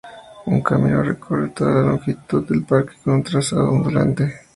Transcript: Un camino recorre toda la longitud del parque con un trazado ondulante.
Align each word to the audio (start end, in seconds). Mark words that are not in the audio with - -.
Un 0.47 0.61
camino 0.63 1.03
recorre 1.03 1.49
toda 1.49 1.75
la 1.75 1.81
longitud 1.91 2.47
del 2.49 2.63
parque 2.63 2.95
con 3.03 3.13
un 3.17 3.23
trazado 3.23 3.69
ondulante. 3.69 4.33